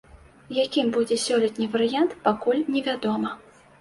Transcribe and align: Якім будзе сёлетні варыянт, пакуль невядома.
Якім 0.59 0.87
будзе 0.95 1.17
сёлетні 1.25 1.67
варыянт, 1.75 2.17
пакуль 2.27 2.67
невядома. 2.77 3.29